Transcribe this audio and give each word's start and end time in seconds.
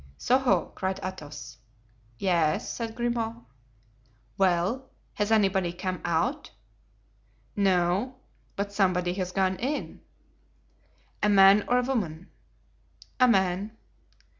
"Soho!" 0.17 0.69
cried 0.73 0.99
Athos. 1.03 1.59
"Yes," 2.17 2.67
said 2.67 2.95
Grimaud. 2.95 3.45
"Well, 4.35 4.89
has 5.13 5.31
anybody 5.31 5.71
come 5.71 6.01
out?" 6.03 6.49
"No, 7.55 8.15
but 8.55 8.73
somebody 8.73 9.13
has 9.13 9.31
gone 9.31 9.57
in." 9.57 10.01
"A 11.21 11.29
man 11.29 11.63
or 11.67 11.77
a 11.77 11.83
woman?" 11.83 12.31
"A 13.19 13.27
man." 13.27 13.77